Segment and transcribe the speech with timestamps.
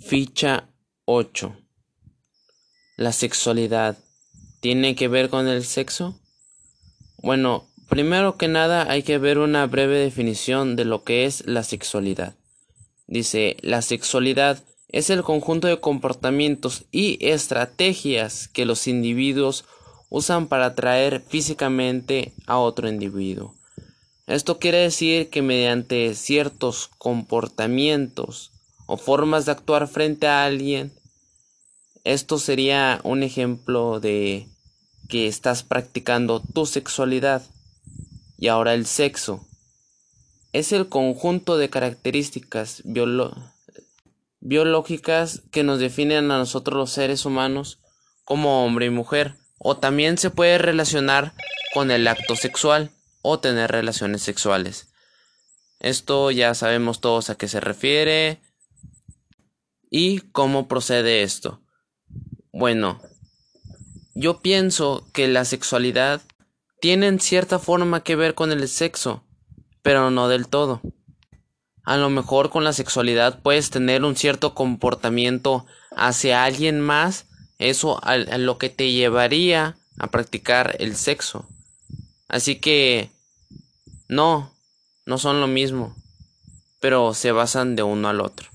[0.00, 0.68] Ficha
[1.06, 1.56] 8.
[2.96, 3.98] ¿La sexualidad
[4.60, 6.18] tiene que ver con el sexo?
[7.18, 11.64] Bueno, primero que nada hay que ver una breve definición de lo que es la
[11.64, 12.36] sexualidad.
[13.08, 19.64] Dice, la sexualidad es el conjunto de comportamientos y estrategias que los individuos
[20.10, 23.54] usan para atraer físicamente a otro individuo.
[24.26, 28.52] Esto quiere decir que mediante ciertos comportamientos
[28.88, 30.92] o formas de actuar frente a alguien,
[32.04, 34.48] esto sería un ejemplo de
[35.08, 37.42] que estás practicando tu sexualidad.
[38.38, 39.46] Y ahora el sexo
[40.54, 42.82] es el conjunto de características
[44.40, 47.78] biológicas que nos definen a nosotros los seres humanos
[48.24, 49.34] como hombre y mujer.
[49.58, 51.34] O también se puede relacionar
[51.74, 54.88] con el acto sexual o tener relaciones sexuales.
[55.78, 58.40] Esto ya sabemos todos a qué se refiere,
[59.90, 61.60] ¿Y cómo procede esto?
[62.52, 63.00] Bueno,
[64.14, 66.22] yo pienso que la sexualidad
[66.80, 69.24] tiene en cierta forma que ver con el sexo,
[69.82, 70.82] pero no del todo.
[71.84, 75.64] A lo mejor con la sexualidad puedes tener un cierto comportamiento
[75.96, 77.26] hacia alguien más,
[77.58, 81.48] eso a, lo que te llevaría a practicar el sexo.
[82.28, 83.10] Así que
[84.06, 84.52] no,
[85.06, 85.96] no son lo mismo,
[86.78, 88.50] pero se basan de uno al otro.